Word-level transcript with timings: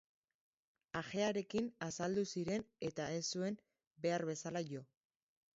Ajearekin 1.01 1.69
azaldu 1.89 2.23
ziren 2.37 2.65
eta 2.89 3.05
ez 3.19 3.23
zuten 3.29 3.63
behar 4.07 4.29
bezala 4.35 4.65
jo. 4.75 4.87